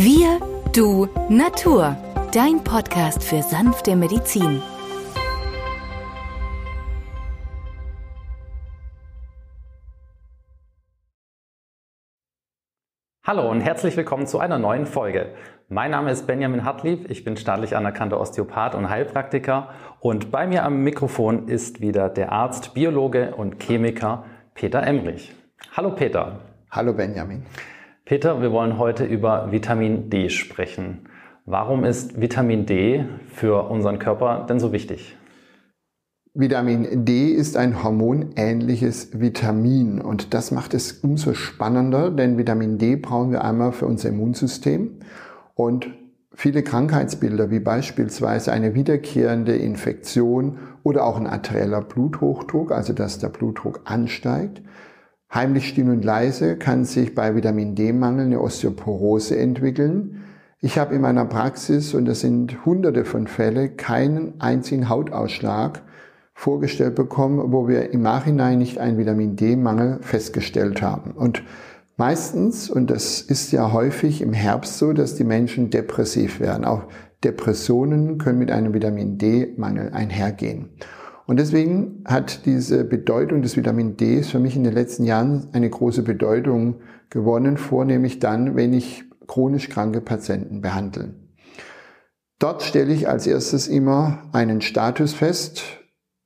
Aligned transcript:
Wir, 0.00 0.38
du, 0.72 1.08
Natur. 1.28 1.96
Dein 2.32 2.62
Podcast 2.62 3.24
für 3.24 3.42
sanfte 3.42 3.96
Medizin. 3.96 4.62
Hallo 13.24 13.50
und 13.50 13.60
herzlich 13.60 13.96
willkommen 13.96 14.28
zu 14.28 14.38
einer 14.38 14.60
neuen 14.60 14.86
Folge. 14.86 15.34
Mein 15.68 15.90
Name 15.90 16.12
ist 16.12 16.28
Benjamin 16.28 16.64
Hartlieb, 16.64 17.10
ich 17.10 17.24
bin 17.24 17.36
staatlich 17.36 17.74
anerkannter 17.74 18.20
Osteopath 18.20 18.76
und 18.76 18.88
Heilpraktiker 18.88 19.70
und 19.98 20.30
bei 20.30 20.46
mir 20.46 20.62
am 20.62 20.84
Mikrofon 20.84 21.48
ist 21.48 21.80
wieder 21.80 22.08
der 22.08 22.30
Arzt, 22.30 22.72
Biologe 22.72 23.34
und 23.34 23.58
Chemiker 23.58 24.26
Peter 24.54 24.80
Emrich. 24.80 25.34
Hallo 25.76 25.90
Peter. 25.90 26.38
Hallo 26.70 26.92
Benjamin. 26.92 27.44
Peter, 28.08 28.40
wir 28.40 28.52
wollen 28.52 28.78
heute 28.78 29.04
über 29.04 29.52
Vitamin 29.52 30.08
D 30.08 30.30
sprechen. 30.30 31.00
Warum 31.44 31.84
ist 31.84 32.18
Vitamin 32.18 32.64
D 32.64 33.04
für 33.34 33.68
unseren 33.68 33.98
Körper 33.98 34.46
denn 34.48 34.58
so 34.58 34.72
wichtig? 34.72 35.18
Vitamin 36.32 37.04
D 37.04 37.26
ist 37.26 37.58
ein 37.58 37.84
hormonähnliches 37.84 39.20
Vitamin 39.20 40.00
und 40.00 40.32
das 40.32 40.52
macht 40.52 40.72
es 40.72 40.92
umso 40.92 41.34
spannender, 41.34 42.10
denn 42.10 42.38
Vitamin 42.38 42.78
D 42.78 42.96
brauchen 42.96 43.30
wir 43.30 43.44
einmal 43.44 43.72
für 43.72 43.84
unser 43.84 44.08
Immunsystem 44.08 45.00
und 45.54 45.90
viele 46.32 46.62
Krankheitsbilder 46.62 47.50
wie 47.50 47.60
beispielsweise 47.60 48.52
eine 48.52 48.74
wiederkehrende 48.74 49.54
Infektion 49.54 50.56
oder 50.82 51.04
auch 51.04 51.18
ein 51.18 51.26
arterieller 51.26 51.82
Bluthochdruck, 51.82 52.72
also 52.72 52.94
dass 52.94 53.18
der 53.18 53.28
Blutdruck 53.28 53.82
ansteigt. 53.84 54.62
Heimlich 55.32 55.68
still 55.68 55.90
und 55.90 56.04
leise 56.04 56.56
kann 56.56 56.86
sich 56.86 57.14
bei 57.14 57.34
Vitamin 57.34 57.74
D-Mangel 57.74 58.26
eine 58.26 58.40
Osteoporose 58.40 59.38
entwickeln. 59.38 60.24
Ich 60.60 60.78
habe 60.78 60.94
in 60.94 61.02
meiner 61.02 61.26
Praxis, 61.26 61.92
und 61.92 62.06
das 62.06 62.20
sind 62.20 62.64
hunderte 62.64 63.04
von 63.04 63.26
Fällen, 63.26 63.76
keinen 63.76 64.40
einzigen 64.40 64.88
Hautausschlag 64.88 65.82
vorgestellt 66.32 66.94
bekommen, 66.94 67.52
wo 67.52 67.68
wir 67.68 67.90
im 67.92 68.00
Nachhinein 68.00 68.58
nicht 68.58 68.78
einen 68.78 68.96
Vitamin 68.96 69.36
D-Mangel 69.36 69.98
festgestellt 70.00 70.80
haben. 70.80 71.10
Und 71.10 71.42
meistens, 71.96 72.70
und 72.70 72.90
das 72.90 73.20
ist 73.20 73.52
ja 73.52 73.72
häufig 73.72 74.22
im 74.22 74.32
Herbst 74.32 74.78
so, 74.78 74.94
dass 74.94 75.14
die 75.14 75.24
Menschen 75.24 75.68
depressiv 75.68 76.40
werden. 76.40 76.64
Auch 76.64 76.84
Depressionen 77.22 78.16
können 78.16 78.38
mit 78.38 78.50
einem 78.50 78.72
Vitamin 78.72 79.18
D-Mangel 79.18 79.90
einhergehen. 79.92 80.70
Und 81.28 81.38
deswegen 81.38 82.02
hat 82.06 82.46
diese 82.46 82.84
Bedeutung 82.84 83.42
des 83.42 83.54
Vitamin 83.54 83.98
D 83.98 84.22
für 84.22 84.38
mich 84.38 84.56
in 84.56 84.64
den 84.64 84.72
letzten 84.72 85.04
Jahren 85.04 85.48
eine 85.52 85.68
große 85.68 86.02
Bedeutung 86.02 86.76
gewonnen, 87.10 87.58
vornehmlich 87.58 88.18
dann, 88.18 88.56
wenn 88.56 88.72
ich 88.72 89.04
chronisch 89.26 89.68
kranke 89.68 90.00
Patienten 90.00 90.62
behandle. 90.62 91.16
Dort 92.38 92.62
stelle 92.62 92.94
ich 92.94 93.10
als 93.10 93.26
erstes 93.26 93.68
immer 93.68 94.22
einen 94.32 94.62
Status 94.62 95.12
fest, 95.12 95.62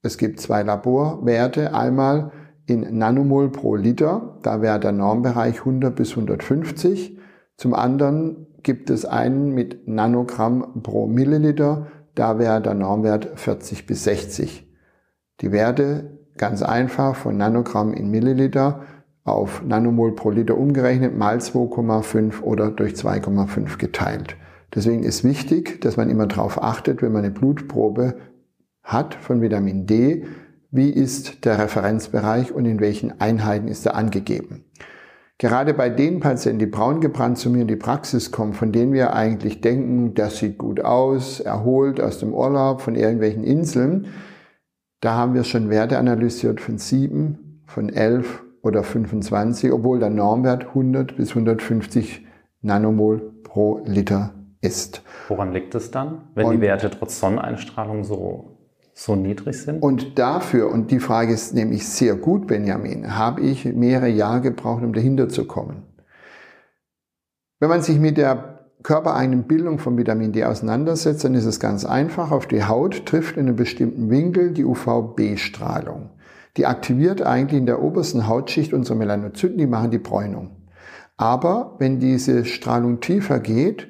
es 0.02 0.18
gibt 0.18 0.38
zwei 0.38 0.62
Laborwerte. 0.62 1.74
Einmal 1.74 2.30
in 2.66 2.96
Nanomol 2.96 3.50
pro 3.50 3.74
Liter, 3.74 4.38
da 4.44 4.62
wäre 4.62 4.78
der 4.78 4.92
Normbereich 4.92 5.58
100 5.58 5.96
bis 5.96 6.10
150. 6.10 7.18
Zum 7.56 7.74
anderen 7.74 8.46
gibt 8.62 8.88
es 8.88 9.04
einen 9.04 9.52
mit 9.52 9.88
Nanogramm 9.88 10.80
pro 10.84 11.08
Milliliter, 11.08 11.88
da 12.14 12.38
wäre 12.38 12.62
der 12.62 12.74
Normwert 12.74 13.32
40 13.34 13.84
bis 13.88 14.04
60. 14.04 14.71
Die 15.42 15.50
Werte 15.50 16.18
ganz 16.38 16.62
einfach 16.62 17.16
von 17.16 17.36
Nanogramm 17.36 17.92
in 17.92 18.10
Milliliter 18.10 18.82
auf 19.24 19.62
Nanomol 19.64 20.14
pro 20.14 20.30
Liter 20.30 20.56
umgerechnet 20.56 21.16
mal 21.16 21.38
2,5 21.38 22.42
oder 22.42 22.70
durch 22.70 22.94
2,5 22.94 23.76
geteilt. 23.78 24.36
Deswegen 24.74 25.02
ist 25.02 25.24
wichtig, 25.24 25.80
dass 25.80 25.96
man 25.96 26.08
immer 26.08 26.26
darauf 26.26 26.62
achtet, 26.62 27.02
wenn 27.02 27.12
man 27.12 27.24
eine 27.24 27.34
Blutprobe 27.34 28.16
hat 28.82 29.14
von 29.14 29.42
Vitamin 29.42 29.86
D, 29.86 30.24
wie 30.70 30.90
ist 30.90 31.44
der 31.44 31.58
Referenzbereich 31.58 32.52
und 32.52 32.64
in 32.64 32.80
welchen 32.80 33.20
Einheiten 33.20 33.68
ist 33.68 33.84
er 33.84 33.94
angegeben. 33.94 34.64
Gerade 35.38 35.74
bei 35.74 35.88
den 35.90 36.20
Patienten, 36.20 36.60
die 36.60 36.66
braun 36.66 37.00
gebrannt 37.00 37.36
zu 37.36 37.50
mir 37.50 37.62
in 37.62 37.68
die 37.68 37.76
Praxis 37.76 38.30
kommen, 38.30 38.54
von 38.54 38.72
denen 38.72 38.92
wir 38.92 39.12
eigentlich 39.12 39.60
denken, 39.60 40.14
das 40.14 40.38
sieht 40.38 40.56
gut 40.56 40.80
aus, 40.84 41.40
erholt 41.40 42.00
aus 42.00 42.18
dem 42.18 42.32
Urlaub 42.32 42.80
von 42.80 42.94
irgendwelchen 42.94 43.44
Inseln, 43.44 44.06
da 45.02 45.14
haben 45.14 45.34
wir 45.34 45.44
schon 45.44 45.68
Werte 45.68 45.98
analysiert 45.98 46.60
von 46.60 46.78
7, 46.78 47.62
von 47.66 47.88
11 47.88 48.44
oder 48.62 48.84
25, 48.84 49.72
obwohl 49.72 49.98
der 49.98 50.10
Normwert 50.10 50.68
100 50.68 51.16
bis 51.16 51.30
150 51.30 52.24
Nanomol 52.62 53.32
pro 53.42 53.82
Liter 53.84 54.32
ist. 54.60 55.02
Woran 55.26 55.52
liegt 55.52 55.74
es 55.74 55.90
dann, 55.90 56.28
wenn 56.36 56.46
und 56.46 56.54
die 56.54 56.60
Werte 56.60 56.88
trotz 56.88 57.18
Sonneneinstrahlung 57.18 58.04
so 58.04 58.58
so 58.94 59.16
niedrig 59.16 59.60
sind? 59.60 59.82
Und 59.82 60.18
dafür, 60.18 60.70
und 60.70 60.90
die 60.92 61.00
Frage 61.00 61.32
ist 61.32 61.52
nämlich 61.52 61.88
sehr 61.88 62.14
gut, 62.14 62.46
Benjamin, 62.46 63.16
habe 63.16 63.40
ich 63.40 63.64
mehrere 63.64 64.08
Jahre 64.08 64.40
gebraucht, 64.42 64.84
um 64.84 64.92
dahinter 64.92 65.28
zu 65.28 65.46
kommen. 65.46 65.82
Wenn 67.58 67.70
man 67.70 67.82
sich 67.82 67.98
mit 67.98 68.18
der 68.18 68.51
körpereigenen 68.82 69.44
Bildung 69.44 69.78
von 69.78 69.96
Vitamin 69.96 70.32
D 70.32 70.44
auseinandersetzt, 70.44 71.24
dann 71.24 71.34
ist 71.34 71.44
es 71.44 71.60
ganz 71.60 71.84
einfach. 71.84 72.30
Auf 72.30 72.46
die 72.46 72.64
Haut 72.64 73.06
trifft 73.06 73.36
in 73.36 73.46
einem 73.46 73.56
bestimmten 73.56 74.10
Winkel 74.10 74.52
die 74.52 74.64
UVB-Strahlung. 74.64 76.10
Die 76.56 76.66
aktiviert 76.66 77.22
eigentlich 77.22 77.60
in 77.60 77.66
der 77.66 77.82
obersten 77.82 78.28
Hautschicht 78.28 78.72
unsere 78.72 78.98
Melanozyten, 78.98 79.58
die 79.58 79.66
machen 79.66 79.90
die 79.90 79.98
Bräunung. 79.98 80.50
Aber 81.16 81.76
wenn 81.78 82.00
diese 82.00 82.44
Strahlung 82.44 83.00
tiefer 83.00 83.38
geht, 83.40 83.88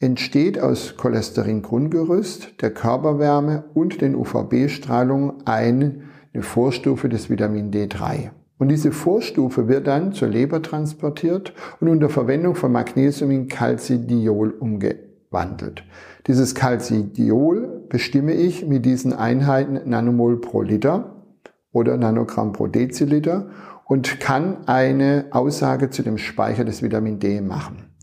entsteht 0.00 0.60
aus 0.60 0.96
Cholesterin-Grundgerüst, 0.96 2.60
der 2.60 2.74
Körperwärme 2.74 3.64
und 3.72 4.00
den 4.00 4.16
UVB-Strahlungen 4.16 5.46
eine 5.46 6.02
Vorstufe 6.40 7.08
des 7.08 7.30
Vitamin 7.30 7.70
D3. 7.70 8.30
Und 8.62 8.68
diese 8.68 8.92
Vorstufe 8.92 9.66
wird 9.66 9.88
dann 9.88 10.12
zur 10.12 10.28
Leber 10.28 10.62
transportiert 10.62 11.52
und 11.80 11.88
unter 11.88 12.08
Verwendung 12.08 12.54
von 12.54 12.70
Magnesium 12.70 13.32
in 13.32 13.48
Calcidiol 13.48 14.52
umgewandelt. 14.52 15.82
Dieses 16.28 16.54
Calcidiol 16.54 17.86
bestimme 17.88 18.34
ich 18.34 18.64
mit 18.64 18.86
diesen 18.86 19.14
Einheiten 19.14 19.80
Nanomol 19.90 20.40
pro 20.40 20.62
Liter 20.62 21.24
oder 21.72 21.96
Nanogramm 21.96 22.52
pro 22.52 22.68
Deziliter 22.68 23.48
und 23.84 24.20
kann 24.20 24.58
eine 24.66 25.24
Aussage 25.32 25.90
zu 25.90 26.04
dem 26.04 26.16
Speicher 26.16 26.64
des 26.64 26.84
Vitamin 26.84 27.18
D 27.18 27.40
machen. 27.40 27.96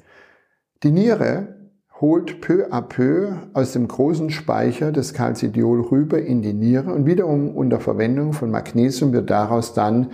Die 0.83 0.91
Niere 0.91 1.55
holt 2.01 2.41
peu 2.41 2.65
à 2.69 2.81
peu 2.81 3.31
aus 3.53 3.71
dem 3.71 3.87
großen 3.87 4.29
Speicher 4.29 4.91
das 4.91 5.13
Calcidiol 5.13 5.79
rüber 5.79 6.21
in 6.21 6.41
die 6.41 6.51
Niere 6.51 6.93
und 6.93 7.05
wiederum 7.05 7.55
unter 7.55 7.79
Verwendung 7.79 8.33
von 8.33 8.51
Magnesium 8.51 9.13
wird 9.13 9.29
daraus 9.29 9.73
dann 9.73 10.07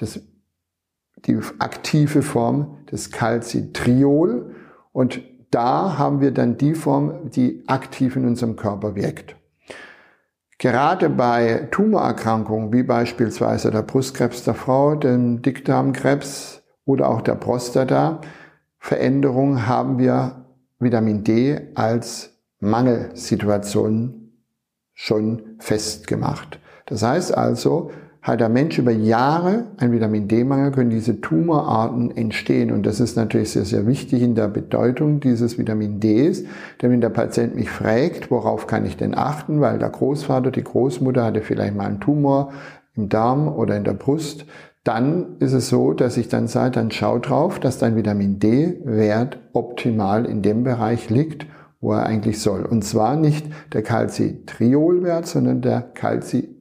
das, 0.00 0.20
die 1.26 1.38
aktive 1.58 2.22
Form 2.22 2.78
des 2.90 3.10
Calcitriol 3.10 4.54
und 4.92 5.20
da 5.50 5.96
haben 5.98 6.20
wir 6.20 6.30
dann 6.30 6.58
die 6.58 6.74
Form, 6.74 7.30
die 7.30 7.62
aktiv 7.66 8.16
in 8.16 8.26
unserem 8.26 8.56
Körper 8.56 8.94
wirkt. 8.94 9.36
Gerade 10.58 11.08
bei 11.08 11.68
Tumorerkrankungen 11.70 12.72
wie 12.72 12.82
beispielsweise 12.82 13.70
der 13.70 13.82
Brustkrebs 13.82 14.42
der 14.44 14.54
Frau, 14.54 14.96
dem 14.96 15.40
Dickdarmkrebs 15.40 16.62
oder 16.84 17.08
auch 17.08 17.22
der 17.22 17.36
Prostata, 17.36 18.20
Veränderung 18.78 19.66
haben 19.66 19.98
wir 19.98 20.46
Vitamin 20.78 21.24
D 21.24 21.60
als 21.74 22.38
Mangelsituation 22.60 24.32
schon 24.94 25.56
festgemacht. 25.58 26.58
Das 26.86 27.02
heißt 27.02 27.36
also, 27.36 27.90
hat 28.20 28.40
der 28.40 28.48
Mensch 28.48 28.78
über 28.78 28.90
Jahre 28.90 29.66
einen 29.78 29.92
Vitamin 29.92 30.28
D-Mangel, 30.28 30.72
können 30.72 30.90
diese 30.90 31.20
Tumorarten 31.20 32.16
entstehen. 32.16 32.72
Und 32.72 32.84
das 32.84 33.00
ist 33.00 33.16
natürlich 33.16 33.50
sehr, 33.50 33.64
sehr 33.64 33.86
wichtig 33.86 34.22
in 34.22 34.34
der 34.34 34.48
Bedeutung 34.48 35.20
dieses 35.20 35.58
Vitamin 35.58 36.00
Ds. 36.00 36.44
Denn 36.82 36.90
wenn 36.90 37.00
der 37.00 37.10
Patient 37.10 37.54
mich 37.54 37.70
fragt, 37.70 38.30
worauf 38.30 38.66
kann 38.66 38.84
ich 38.84 38.96
denn 38.96 39.16
achten, 39.16 39.60
weil 39.60 39.78
der 39.78 39.90
Großvater, 39.90 40.50
die 40.50 40.64
Großmutter 40.64 41.24
hatte 41.24 41.42
vielleicht 41.42 41.76
mal 41.76 41.86
einen 41.86 42.00
Tumor 42.00 42.52
im 42.96 43.08
Darm 43.08 43.48
oder 43.48 43.76
in 43.76 43.84
der 43.84 43.94
Brust, 43.94 44.44
dann 44.84 45.36
ist 45.38 45.52
es 45.52 45.68
so, 45.68 45.92
dass 45.92 46.16
ich 46.16 46.28
dann 46.28 46.48
sage, 46.48 46.72
dann 46.72 46.90
schau 46.90 47.18
drauf, 47.18 47.60
dass 47.60 47.78
dein 47.78 47.94
Vitamin 47.94 48.38
D-Wert 48.38 49.38
optimal 49.52 50.24
in 50.24 50.42
dem 50.42 50.64
Bereich 50.64 51.10
liegt, 51.10 51.46
wo 51.80 51.92
er 51.92 52.06
eigentlich 52.06 52.40
soll. 52.40 52.64
Und 52.64 52.84
zwar 52.84 53.16
nicht 53.16 53.46
der 53.72 53.82
Calcitriolwert, 53.82 55.26
sondern 55.26 55.60
der 55.60 55.82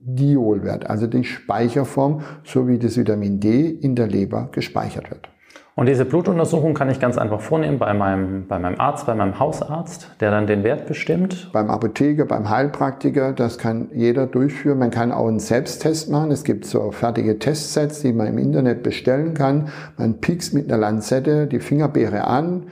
Calcidiolwert, 0.07 0.89
also 0.89 1.07
die 1.07 1.23
Speicherform, 1.23 2.21
so 2.43 2.67
wie 2.67 2.79
das 2.79 2.97
Vitamin 2.97 3.39
D 3.39 3.69
in 3.69 3.95
der 3.95 4.07
Leber 4.07 4.49
gespeichert 4.51 5.09
wird. 5.11 5.29
Und 5.75 5.87
diese 5.87 6.05
Blutuntersuchung 6.05 6.73
kann 6.73 6.89
ich 6.89 6.99
ganz 6.99 7.19
einfach 7.19 7.39
vornehmen 7.39 7.77
bei 7.77 7.93
meinem, 7.93 8.47
bei 8.47 8.57
meinem 8.57 8.79
Arzt, 8.79 9.05
bei 9.05 9.13
meinem 9.13 9.39
Hausarzt, 9.39 10.09
der 10.19 10.31
dann 10.31 10.47
den 10.47 10.63
Wert 10.63 10.87
bestimmt. 10.87 11.51
Beim 11.53 11.69
Apotheker, 11.69 12.25
beim 12.25 12.49
Heilpraktiker, 12.49 13.31
das 13.31 13.59
kann 13.59 13.89
jeder 13.93 14.25
durchführen. 14.25 14.79
Man 14.79 14.89
kann 14.89 15.11
auch 15.11 15.27
einen 15.27 15.39
Selbsttest 15.39 16.09
machen. 16.09 16.31
Es 16.31 16.43
gibt 16.43 16.65
so 16.65 16.89
fertige 16.89 17.37
Testsets, 17.37 18.01
die 18.01 18.11
man 18.11 18.25
im 18.25 18.39
Internet 18.39 18.81
bestellen 18.81 19.35
kann. 19.35 19.69
Man 19.97 20.19
piekst 20.19 20.55
mit 20.55 20.67
einer 20.67 20.81
Lanzette 20.81 21.45
die 21.45 21.59
Fingerbeere 21.59 22.23
an, 22.23 22.71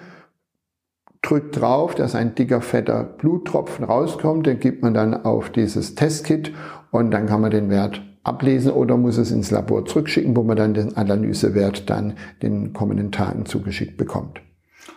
drückt 1.21 1.61
drauf, 1.61 1.93
dass 1.93 2.15
ein 2.15 2.33
dicker, 2.33 2.61
fetter 2.61 3.03
Bluttropfen 3.03 3.85
rauskommt, 3.85 4.47
den 4.47 4.59
gibt 4.59 4.81
man 4.81 4.95
dann 4.95 5.25
auf 5.25 5.51
dieses 5.51 5.93
Testkit 5.93 6.53
und 6.99 7.11
dann 7.11 7.25
kann 7.25 7.41
man 7.41 7.51
den 7.51 7.69
Wert 7.69 8.01
ablesen 8.23 8.71
oder 8.71 8.97
muss 8.97 9.17
es 9.17 9.31
ins 9.31 9.51
Labor 9.51 9.85
zurückschicken, 9.85 10.35
wo 10.35 10.43
man 10.43 10.57
dann 10.57 10.73
den 10.73 10.97
Analysewert 10.97 11.89
dann 11.89 12.13
den 12.41 12.73
kommenden 12.73 13.11
Tagen 13.11 13.45
zugeschickt 13.45 13.97
bekommt. 13.97 14.41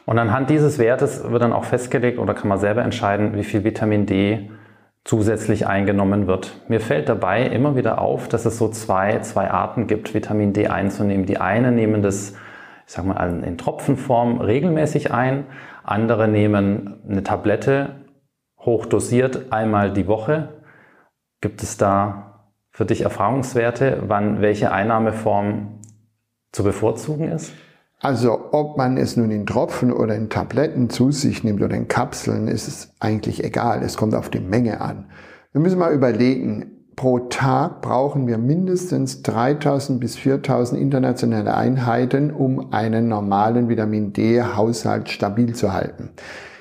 Und 0.06 0.18
anhand 0.18 0.48
dieses 0.48 0.78
Wertes 0.78 1.30
wird 1.30 1.42
dann 1.42 1.52
auch 1.52 1.64
festgelegt 1.64 2.18
oder 2.18 2.34
kann 2.34 2.48
man 2.48 2.58
selber 2.58 2.82
entscheiden, 2.82 3.34
wie 3.34 3.44
viel 3.44 3.64
Vitamin 3.64 4.06
D 4.06 4.50
zusätzlich 5.04 5.66
eingenommen 5.66 6.26
wird. 6.26 6.60
Mir 6.68 6.80
fällt 6.80 7.08
dabei 7.08 7.46
immer 7.46 7.76
wieder 7.76 8.00
auf, 8.00 8.28
dass 8.28 8.44
es 8.44 8.58
so 8.58 8.68
zwei, 8.68 9.20
zwei 9.20 9.50
Arten 9.50 9.86
gibt, 9.86 10.14
Vitamin 10.14 10.52
D 10.52 10.68
einzunehmen. 10.68 11.26
Die 11.26 11.38
einen 11.38 11.74
nehmen 11.74 12.02
das, 12.02 12.34
ich 12.86 12.92
sag 12.92 13.06
mal, 13.06 13.42
in 13.42 13.58
Tropfenform 13.58 14.40
regelmäßig 14.40 15.12
ein. 15.12 15.44
Andere 15.82 16.28
nehmen 16.28 17.00
eine 17.08 17.22
Tablette 17.22 17.96
hochdosiert 18.58 19.52
einmal 19.52 19.92
die 19.92 20.06
Woche. 20.06 20.57
Gibt 21.40 21.62
es 21.62 21.76
da 21.76 22.50
für 22.70 22.85
dich 22.85 23.02
Erfahrungswerte, 23.02 24.02
wann 24.06 24.40
welche 24.40 24.73
Einnahmeform 24.73 25.81
zu 26.52 26.64
bevorzugen 26.64 27.31
ist? 27.31 27.52
Also 28.00 28.52
ob 28.52 28.76
man 28.76 28.96
es 28.96 29.17
nun 29.17 29.31
in 29.31 29.46
Tropfen 29.46 29.93
oder 29.93 30.14
in 30.14 30.31
Tabletten 30.31 30.88
zu 30.88 31.11
sich 31.11 31.43
nimmt 31.43 31.62
oder 31.62 31.76
in 31.76 31.88
Kapseln, 31.88 32.46
ist 32.46 32.69
es 32.69 32.93
eigentlich 33.00 33.43
egal. 33.43 33.82
Es 33.82 33.96
kommt 33.96 34.14
auf 34.14 34.29
die 34.31 34.40
Menge 34.40 34.81
an. 34.81 35.06
Wir 35.52 35.61
müssen 35.61 35.79
mal 35.79 35.93
überlegen, 35.93 36.79
pro 36.94 37.19
Tag 37.19 37.82
brauchen 37.82 38.26
wir 38.26 38.38
mindestens 38.38 39.23
3000 39.23 39.99
bis 40.00 40.17
4000 40.17 40.81
internationale 40.81 41.56
Einheiten, 41.56 42.32
um 42.32 42.73
einen 42.73 43.08
normalen 43.08 43.69
Vitamin 43.69 44.12
D-Haushalt 44.12 45.08
stabil 45.08 45.55
zu 45.55 45.73
halten. 45.73 46.11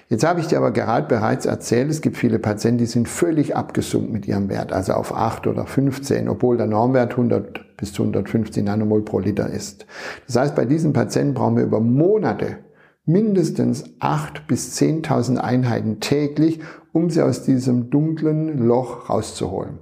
Jetzt 0.10 0.26
habe 0.26 0.40
ich 0.40 0.48
dir 0.48 0.58
aber 0.58 0.72
gerade 0.72 1.06
bereits 1.06 1.46
erzählt, 1.46 1.90
es 1.90 2.00
gibt 2.00 2.16
viele 2.16 2.40
Patienten, 2.40 2.78
die 2.78 2.86
sind 2.86 3.10
völlig 3.10 3.58
abgesunken 3.58 4.14
mit 4.14 4.26
ihrem 4.26 4.48
Wert, 4.48 4.72
also 4.72 4.94
auf 4.94 5.14
8 5.14 5.48
oder 5.48 5.66
15, 5.66 6.30
obwohl 6.30 6.56
der 6.56 6.68
Normwert 6.68 7.12
100 7.12 7.76
bis 7.76 7.92
zu 7.92 8.04
150 8.04 8.64
Nanomol 8.64 9.04
pro 9.04 9.20
Liter 9.20 9.50
ist. 9.50 9.86
Das 10.26 10.38
heißt, 10.38 10.56
bei 10.56 10.64
diesen 10.64 10.94
Patienten 10.94 11.34
brauchen 11.34 11.58
wir 11.58 11.64
über 11.64 11.82
Monate 11.82 12.60
mindestens 13.06 13.84
8 14.00 14.48
bis 14.48 14.80
10.000 14.80 15.38
Einheiten 15.40 16.00
täglich, 16.00 16.62
um 16.94 17.10
sie 17.10 17.22
aus 17.22 17.44
diesem 17.44 17.90
dunklen 17.90 18.66
Loch 18.66 19.10
rauszuholen. 19.10 19.80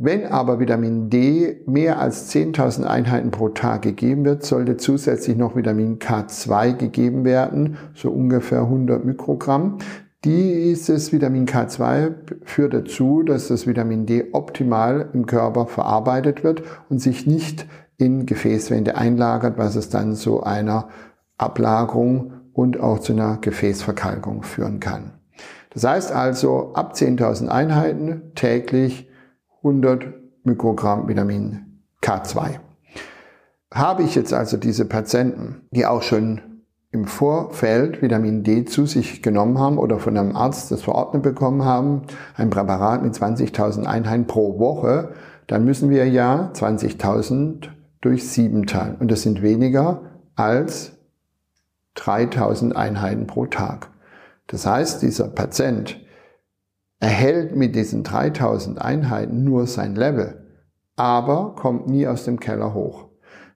Wenn 0.00 0.26
aber 0.26 0.60
Vitamin 0.60 1.10
D 1.10 1.60
mehr 1.66 1.98
als 1.98 2.32
10.000 2.32 2.84
Einheiten 2.84 3.32
pro 3.32 3.48
Tag 3.48 3.82
gegeben 3.82 4.24
wird, 4.24 4.44
sollte 4.44 4.76
zusätzlich 4.76 5.36
noch 5.36 5.56
Vitamin 5.56 5.98
K2 5.98 6.74
gegeben 6.74 7.24
werden, 7.24 7.78
so 7.94 8.12
ungefähr 8.12 8.60
100 8.60 9.04
Mikrogramm. 9.04 9.78
Dieses 10.24 11.12
Vitamin 11.12 11.46
K2 11.46 12.12
führt 12.44 12.74
dazu, 12.74 13.24
dass 13.24 13.48
das 13.48 13.66
Vitamin 13.66 14.06
D 14.06 14.26
optimal 14.30 15.08
im 15.14 15.26
Körper 15.26 15.66
verarbeitet 15.66 16.44
wird 16.44 16.62
und 16.88 17.00
sich 17.00 17.26
nicht 17.26 17.66
in 17.96 18.24
Gefäßwände 18.24 18.96
einlagert, 18.96 19.58
was 19.58 19.74
es 19.74 19.88
dann 19.88 20.14
zu 20.14 20.44
einer 20.44 20.90
Ablagerung 21.38 22.34
und 22.52 22.78
auch 22.78 23.00
zu 23.00 23.14
einer 23.14 23.38
Gefäßverkalkung 23.40 24.44
führen 24.44 24.78
kann. 24.78 25.14
Das 25.70 25.82
heißt 25.82 26.12
also, 26.12 26.72
ab 26.74 26.92
10.000 26.94 27.48
Einheiten 27.48 28.30
täglich 28.36 29.07
100 29.68 30.06
Mikrogramm 30.44 31.08
Vitamin 31.08 31.82
K2. 32.02 32.58
Habe 33.72 34.02
ich 34.02 34.14
jetzt 34.14 34.32
also 34.32 34.56
diese 34.56 34.86
Patienten, 34.86 35.66
die 35.72 35.84
auch 35.84 36.02
schon 36.02 36.40
im 36.90 37.04
Vorfeld 37.04 38.00
Vitamin 38.00 38.42
D 38.42 38.64
zu 38.64 38.86
sich 38.86 39.22
genommen 39.22 39.58
haben 39.58 39.76
oder 39.76 39.98
von 39.98 40.16
einem 40.16 40.34
Arzt 40.34 40.70
das 40.70 40.82
verordnet 40.82 41.22
bekommen 41.22 41.64
haben, 41.64 42.02
ein 42.34 42.48
Präparat 42.48 43.02
mit 43.02 43.12
20.000 43.12 43.84
Einheiten 43.84 44.26
pro 44.26 44.58
Woche, 44.58 45.10
dann 45.46 45.66
müssen 45.66 45.90
wir 45.90 46.08
ja 46.08 46.50
20.000 46.54 47.68
durch 48.00 48.26
7 48.28 48.66
teilen. 48.66 48.96
Und 48.96 49.10
das 49.10 49.22
sind 49.22 49.42
weniger 49.42 50.00
als 50.34 50.92
3.000 51.96 52.72
Einheiten 52.72 53.26
pro 53.26 53.44
Tag. 53.46 53.90
Das 54.46 54.64
heißt, 54.64 55.02
dieser 55.02 55.28
Patient 55.28 56.00
erhält 57.08 57.56
mit 57.56 57.74
diesen 57.74 58.02
3000 58.02 58.82
Einheiten 58.82 59.42
nur 59.42 59.66
sein 59.66 59.94
Level, 59.94 60.44
aber 60.94 61.54
kommt 61.54 61.88
nie 61.88 62.06
aus 62.06 62.26
dem 62.26 62.38
Keller 62.38 62.74
hoch. 62.74 63.06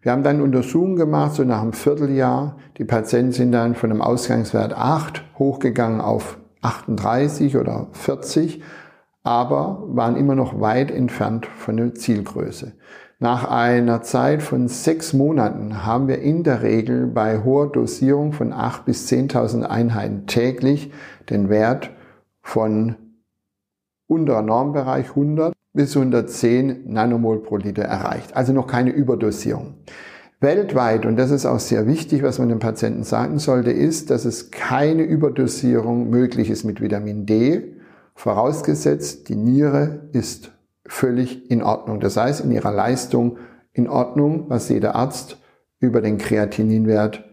Wir 0.01 0.13
haben 0.13 0.23
dann 0.23 0.41
Untersuchungen 0.41 0.97
gemacht, 0.97 1.35
so 1.35 1.45
nach 1.45 1.61
einem 1.61 1.75
Vierteljahr. 1.75 2.57
Die 2.79 2.87
Patienten 2.87 3.33
sind 3.33 3.53
dann 3.53 3.75
von 3.75 3.91
einem 3.91 4.01
Ausgangswert 4.01 4.73
8 4.73 5.23
hochgegangen 5.39 6.01
auf 6.01 6.39
38 6.63 7.59
oder 7.59 7.89
40, 7.93 8.63
aber 9.23 9.83
waren 9.87 10.17
immer 10.17 10.35
noch 10.35 10.59
weit 10.59 10.91
entfernt 10.91 11.45
von 11.45 11.77
der 11.77 11.95
Zielgröße. 11.95 12.73
Nach 13.19 13.51
einer 13.51 14.01
Zeit 14.01 14.43
von 14.43 14.67
sechs 14.67 15.13
Monaten 15.13 15.85
haben 15.85 16.09
wir 16.09 16.21
in 16.21 16.43
der 16.43 16.63
Regel 16.63 17.07
bei 17.07 17.45
hoher 17.45 17.71
Dosierung 17.71 18.33
von 18.33 18.55
8 18.55 18.87
bis 18.87 19.07
10.000 19.13 19.65
Einheiten 19.65 20.27
täglich 20.27 20.91
den 21.29 21.51
Wert 21.51 21.91
von 22.41 22.97
unterer 24.13 24.43
Normbereich 24.43 25.11
100 25.11 25.55
bis 25.73 25.97
110 25.97 26.93
Nanomol 26.93 27.43
pro 27.43 27.57
Liter 27.57 27.83
erreicht. 27.83 28.37
Also 28.37 28.53
noch 28.53 28.67
keine 28.67 28.91
Überdosierung. 28.91 29.75
Weltweit, 30.41 31.07
und 31.07 31.17
das 31.17 31.31
ist 31.31 31.47
auch 31.47 31.61
sehr 31.61 31.87
wichtig, 31.87 32.23
was 32.23 32.39
man 32.39 32.49
den 32.49 32.59
Patienten 32.59 33.05
sagen 33.05 33.39
sollte, 33.39 33.71
ist, 33.71 34.11
dass 34.11 34.25
es 34.25 34.51
keine 34.51 35.05
Überdosierung 35.05 36.11
möglich 36.11 36.51
ist 36.51 36.65
mit 36.65 36.81
Vitamin 36.81 37.27
D, 37.27 37.77
vorausgesetzt, 38.15 39.29
die 39.29 39.37
Niere 39.37 40.09
ist 40.13 40.53
völlig 40.85 41.51
in 41.51 41.63
Ordnung. 41.63 42.01
Das 42.01 42.17
heißt, 42.17 42.45
in 42.45 42.51
ihrer 42.51 42.73
Leistung 42.73 43.39
in 43.73 43.89
Ordnung, 43.89 44.47
was 44.49 44.69
jeder 44.69 44.95
Arzt 44.95 45.39
über 45.79 46.01
den 46.01 46.19
Kreatininwert 46.19 47.25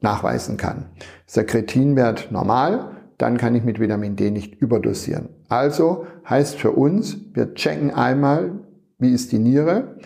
nachweisen 0.00 0.56
kann. 0.56 0.86
Ist 1.26 1.36
der 1.36 1.46
Kreatinwert 1.46 2.30
normal, 2.30 2.96
dann 3.20 3.36
kann 3.36 3.54
ich 3.54 3.64
mit 3.64 3.80
Vitamin 3.80 4.16
D 4.16 4.30
nicht 4.30 4.60
überdosieren. 4.60 5.28
Also 5.48 6.06
heißt 6.28 6.56
für 6.56 6.72
uns, 6.72 7.18
wir 7.34 7.54
checken 7.54 7.90
einmal, 7.90 8.52
wie 8.98 9.12
ist 9.12 9.32
die 9.32 9.38
Niere, 9.38 9.96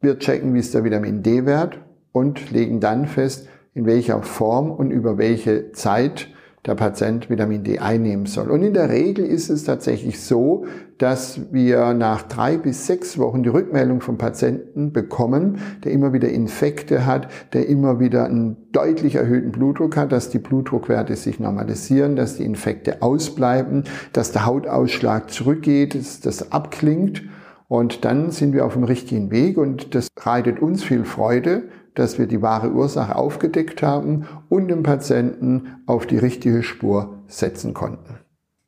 wir 0.00 0.18
checken, 0.18 0.54
wie 0.54 0.60
ist 0.60 0.74
der 0.74 0.84
Vitamin 0.84 1.22
D-Wert 1.22 1.80
und 2.12 2.50
legen 2.50 2.80
dann 2.80 3.06
fest, 3.06 3.48
in 3.74 3.86
welcher 3.86 4.22
Form 4.22 4.70
und 4.70 4.90
über 4.90 5.18
welche 5.18 5.72
Zeit 5.72 6.28
der 6.66 6.76
Patient 6.76 7.28
Vitamin 7.28 7.64
D 7.64 7.80
einnehmen 7.80 8.26
soll. 8.26 8.48
Und 8.48 8.62
in 8.62 8.72
der 8.72 8.88
Regel 8.88 9.26
ist 9.26 9.50
es 9.50 9.64
tatsächlich 9.64 10.20
so, 10.20 10.64
dass 10.96 11.52
wir 11.52 11.92
nach 11.92 12.22
drei 12.22 12.56
bis 12.56 12.86
sechs 12.86 13.18
Wochen 13.18 13.42
die 13.42 13.48
Rückmeldung 13.48 14.00
vom 14.00 14.16
Patienten 14.16 14.92
bekommen, 14.92 15.58
der 15.82 15.90
immer 15.90 16.12
wieder 16.12 16.28
Infekte 16.28 17.04
hat, 17.04 17.26
der 17.52 17.68
immer 17.68 17.98
wieder 17.98 18.26
einen 18.26 18.70
deutlich 18.70 19.16
erhöhten 19.16 19.50
Blutdruck 19.50 19.96
hat, 19.96 20.12
dass 20.12 20.30
die 20.30 20.38
Blutdruckwerte 20.38 21.16
sich 21.16 21.40
normalisieren, 21.40 22.14
dass 22.14 22.36
die 22.36 22.44
Infekte 22.44 23.02
ausbleiben, 23.02 23.82
dass 24.12 24.30
der 24.30 24.46
Hautausschlag 24.46 25.30
zurückgeht, 25.30 25.96
dass 25.96 26.20
das 26.20 26.52
abklingt. 26.52 27.24
Und 27.66 28.04
dann 28.04 28.30
sind 28.30 28.52
wir 28.52 28.64
auf 28.66 28.74
dem 28.74 28.84
richtigen 28.84 29.32
Weg 29.32 29.58
und 29.58 29.96
das 29.96 30.08
reitet 30.20 30.60
uns 30.60 30.84
viel 30.84 31.04
Freude, 31.04 31.64
dass 31.94 32.18
wir 32.18 32.26
die 32.26 32.42
wahre 32.42 32.70
Ursache 32.70 33.16
aufgedeckt 33.16 33.82
haben 33.82 34.26
und 34.48 34.68
den 34.68 34.82
Patienten 34.82 35.82
auf 35.86 36.06
die 36.06 36.18
richtige 36.18 36.62
Spur 36.62 37.22
setzen 37.26 37.74
konnten. 37.74 38.18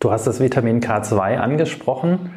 Du 0.00 0.11
hast 0.11 0.26
das 0.26 0.40
Vitamin 0.40 0.81
K2 0.81 1.37
angesprochen. 1.37 2.31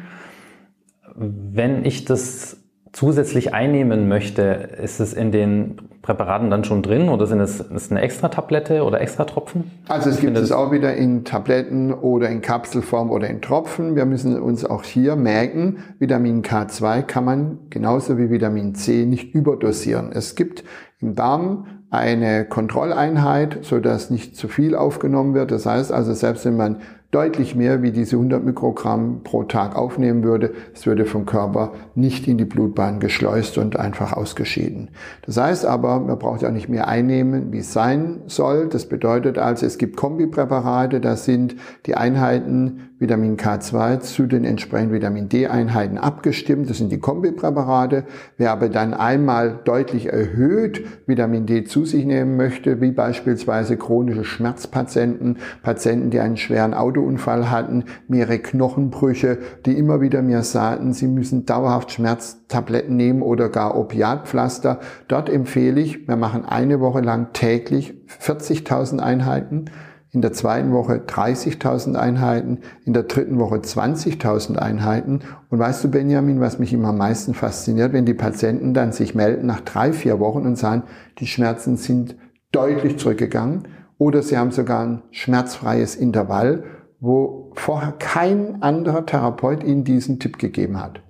Wenn 1.14 1.84
ich 1.84 2.04
das 2.04 2.67
zusätzlich 2.92 3.54
einnehmen 3.54 4.08
möchte, 4.08 4.42
ist 4.42 5.00
es 5.00 5.12
in 5.12 5.32
den 5.32 5.76
Präparaten 6.02 6.50
dann 6.50 6.64
schon 6.64 6.82
drin 6.82 7.08
oder 7.08 7.26
sind 7.26 7.40
es 7.40 7.60
ist 7.60 7.90
eine 7.90 8.00
extra 8.00 8.28
Tablette 8.28 8.82
oder 8.82 9.00
extra 9.00 9.24
Tropfen? 9.24 9.70
Also 9.88 10.10
es 10.10 10.20
gibt 10.20 10.36
es 10.38 10.52
auch 10.52 10.72
wieder 10.72 10.94
in 10.94 11.24
Tabletten 11.24 11.92
oder 11.92 12.28
in 12.28 12.40
Kapselform 12.40 13.10
oder 13.10 13.28
in 13.28 13.42
Tropfen. 13.42 13.94
Wir 13.94 14.06
müssen 14.06 14.40
uns 14.40 14.64
auch 14.64 14.84
hier 14.84 15.16
merken, 15.16 15.78
Vitamin 15.98 16.42
K2 16.42 17.02
kann 17.02 17.24
man 17.24 17.58
genauso 17.70 18.16
wie 18.16 18.30
Vitamin 18.30 18.74
C 18.74 19.04
nicht 19.04 19.34
überdosieren. 19.34 20.10
Es 20.12 20.34
gibt 20.34 20.64
im 21.00 21.14
Darm 21.14 21.66
eine 21.90 22.44
Kontrolleinheit, 22.44 23.58
so 23.62 23.78
dass 23.80 24.10
nicht 24.10 24.36
zu 24.36 24.48
viel 24.48 24.74
aufgenommen 24.74 25.34
wird. 25.34 25.50
Das 25.50 25.66
heißt 25.66 25.92
also, 25.92 26.12
selbst 26.12 26.44
wenn 26.44 26.56
man 26.56 26.80
deutlich 27.10 27.54
mehr 27.54 27.82
wie 27.82 27.90
diese 27.90 28.16
100 28.16 28.44
Mikrogramm 28.44 29.22
pro 29.24 29.44
Tag 29.44 29.76
aufnehmen 29.76 30.24
würde, 30.24 30.52
es 30.74 30.84
würde 30.84 31.06
vom 31.06 31.24
Körper 31.24 31.72
nicht 31.94 32.28
in 32.28 32.36
die 32.36 32.44
Blutbahn 32.44 33.00
geschleust 33.00 33.56
und 33.56 33.78
einfach 33.78 34.12
ausgeschieden. 34.12 34.90
Das 35.22 35.38
heißt 35.38 35.64
aber, 35.64 36.00
man 36.00 36.18
braucht 36.18 36.44
auch 36.44 36.50
nicht 36.50 36.68
mehr 36.68 36.86
einnehmen, 36.86 37.50
wie 37.50 37.58
es 37.58 37.72
sein 37.72 38.20
soll. 38.26 38.68
Das 38.68 38.86
bedeutet 38.86 39.38
also, 39.38 39.64
es 39.64 39.78
gibt 39.78 39.96
Kombipräparate, 39.96 41.00
da 41.00 41.16
sind 41.16 41.56
die 41.86 41.94
Einheiten 41.94 42.87
Vitamin 42.98 43.36
K2 43.36 44.00
zu 44.00 44.26
den 44.26 44.44
entsprechenden 44.44 44.92
Vitamin 44.92 45.28
D-Einheiten 45.28 45.98
abgestimmt. 45.98 46.68
Das 46.68 46.78
sind 46.78 46.90
die 46.90 46.98
Kombipräparate. 46.98 48.04
Wer 48.36 48.50
aber 48.50 48.68
dann 48.68 48.92
einmal 48.92 49.60
deutlich 49.64 50.12
erhöht 50.12 50.84
Vitamin 51.06 51.46
D 51.46 51.62
zu 51.62 51.84
sich 51.84 52.04
nehmen 52.04 52.36
möchte, 52.36 52.80
wie 52.80 52.90
beispielsweise 52.90 53.76
chronische 53.76 54.24
Schmerzpatienten, 54.24 55.38
Patienten, 55.62 56.10
die 56.10 56.18
einen 56.18 56.36
schweren 56.36 56.74
Autounfall 56.74 57.50
hatten, 57.50 57.84
mehrere 58.08 58.40
Knochenbrüche, 58.40 59.38
die 59.64 59.78
immer 59.78 60.00
wieder 60.00 60.22
mir 60.22 60.42
sagten, 60.42 60.92
sie 60.92 61.06
müssen 61.06 61.46
dauerhaft 61.46 61.92
Schmerztabletten 61.92 62.96
nehmen 62.96 63.22
oder 63.22 63.48
gar 63.48 63.78
Opiatpflaster. 63.78 64.80
Dort 65.06 65.28
empfehle 65.28 65.80
ich, 65.80 66.08
wir 66.08 66.16
machen 66.16 66.44
eine 66.44 66.80
Woche 66.80 67.00
lang 67.00 67.32
täglich 67.32 67.94
40.000 68.20 68.98
Einheiten 68.98 69.66
in 70.10 70.22
der 70.22 70.32
zweiten 70.32 70.72
Woche 70.72 71.02
30.000 71.06 71.94
Einheiten, 71.94 72.58
in 72.84 72.94
der 72.94 73.02
dritten 73.02 73.38
Woche 73.38 73.56
20.000 73.56 74.56
Einheiten. 74.56 75.20
Und 75.50 75.58
weißt 75.58 75.84
du, 75.84 75.88
Benjamin, 75.90 76.40
was 76.40 76.58
mich 76.58 76.72
immer 76.72 76.88
am 76.88 76.98
meisten 76.98 77.34
fasziniert, 77.34 77.92
wenn 77.92 78.06
die 78.06 78.14
Patienten 78.14 78.72
dann 78.72 78.92
sich 78.92 79.14
melden 79.14 79.46
nach 79.46 79.60
drei, 79.60 79.92
vier 79.92 80.18
Wochen 80.18 80.46
und 80.46 80.56
sagen, 80.56 80.84
die 81.18 81.26
Schmerzen 81.26 81.76
sind 81.76 82.16
deutlich 82.52 82.98
zurückgegangen 82.98 83.68
oder 83.98 84.22
sie 84.22 84.38
haben 84.38 84.50
sogar 84.50 84.84
ein 84.84 85.02
schmerzfreies 85.10 85.94
Intervall, 85.94 86.64
wo 87.00 87.52
vorher 87.54 87.92
kein 87.92 88.62
anderer 88.62 89.04
Therapeut 89.04 89.62
ihnen 89.62 89.84
diesen 89.84 90.18
Tipp 90.18 90.38
gegeben 90.38 90.80
hat. 90.80 91.02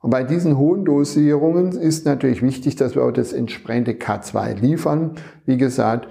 Und 0.00 0.10
bei 0.10 0.22
diesen 0.22 0.58
hohen 0.58 0.84
Dosierungen 0.84 1.72
ist 1.72 2.04
natürlich 2.04 2.42
wichtig, 2.42 2.76
dass 2.76 2.94
wir 2.94 3.04
auch 3.04 3.10
das 3.10 3.32
entsprechende 3.32 3.92
K2 3.92 4.60
liefern. 4.60 5.12
Wie 5.46 5.56
gesagt, 5.56 6.08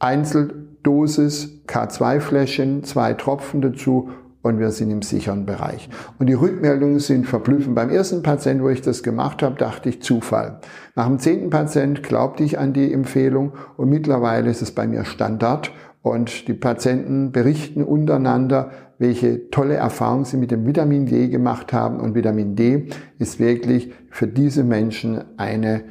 Einzeldosis, 0.00 1.62
K2-Fläschchen, 1.66 2.84
zwei 2.84 3.14
Tropfen 3.14 3.60
dazu 3.60 4.10
und 4.42 4.60
wir 4.60 4.70
sind 4.70 4.90
im 4.90 5.02
sicheren 5.02 5.44
Bereich. 5.44 5.88
Und 6.18 6.28
die 6.28 6.34
Rückmeldungen 6.34 7.00
sind 7.00 7.26
verblüffend. 7.26 7.74
Beim 7.74 7.90
ersten 7.90 8.22
Patient, 8.22 8.62
wo 8.62 8.68
ich 8.68 8.80
das 8.80 9.02
gemacht 9.02 9.42
habe, 9.42 9.56
dachte 9.56 9.88
ich 9.88 10.00
Zufall. 10.02 10.60
Nach 10.94 11.06
dem 11.06 11.18
zehnten 11.18 11.50
Patient 11.50 12.02
glaubte 12.02 12.44
ich 12.44 12.58
an 12.58 12.72
die 12.72 12.92
Empfehlung 12.92 13.54
und 13.76 13.88
mittlerweile 13.88 14.50
ist 14.50 14.62
es 14.62 14.70
bei 14.70 14.86
mir 14.86 15.04
Standard 15.04 15.72
und 16.02 16.46
die 16.46 16.54
Patienten 16.54 17.32
berichten 17.32 17.82
untereinander, 17.82 18.70
welche 18.98 19.50
tolle 19.50 19.74
Erfahrungen 19.74 20.24
sie 20.24 20.36
mit 20.36 20.50
dem 20.50 20.66
Vitamin 20.66 21.06
D 21.06 21.28
gemacht 21.28 21.72
haben. 21.72 22.00
Und 22.00 22.14
Vitamin 22.14 22.54
D 22.56 22.86
ist 23.18 23.38
wirklich 23.38 23.92
für 24.10 24.26
diese 24.26 24.64
Menschen 24.64 25.24
eine 25.36 25.82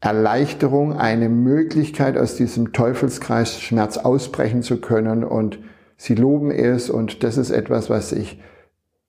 Erleichterung, 0.00 0.96
eine 0.96 1.28
Möglichkeit, 1.28 2.16
aus 2.16 2.34
diesem 2.34 2.72
Teufelskreis 2.72 3.60
Schmerz 3.60 3.98
ausbrechen 3.98 4.62
zu 4.62 4.80
können. 4.80 5.24
Und 5.24 5.58
sie 5.96 6.14
loben 6.14 6.50
es. 6.50 6.88
Und 6.90 7.22
das 7.22 7.36
ist 7.36 7.50
etwas, 7.50 7.90
was 7.90 8.12
ich 8.12 8.40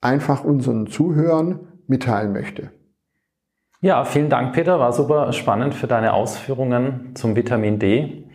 einfach 0.01 0.43
unseren 0.43 0.87
Zuhörern 0.87 1.59
mitteilen 1.87 2.33
möchte. 2.33 2.71
Ja, 3.79 4.03
vielen 4.03 4.29
Dank, 4.29 4.53
Peter. 4.53 4.79
War 4.79 4.93
super 4.93 5.31
spannend 5.33 5.73
für 5.73 5.87
deine 5.87 6.13
Ausführungen 6.13 7.11
zum 7.15 7.35
Vitamin 7.35 7.79
D. 7.79 8.25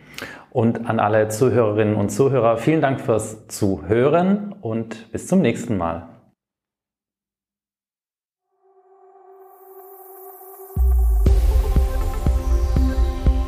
Und 0.49 0.89
an 0.89 0.99
alle 0.99 1.27
Zuhörerinnen 1.27 1.95
und 1.95 2.09
Zuhörer, 2.09 2.57
vielen 2.57 2.81
Dank 2.81 2.99
fürs 2.99 3.47
Zuhören 3.47 4.53
und 4.59 5.11
bis 5.11 5.27
zum 5.27 5.41
nächsten 5.41 5.77
Mal. 5.77 6.16